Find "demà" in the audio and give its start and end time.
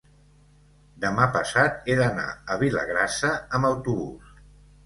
1.03-1.27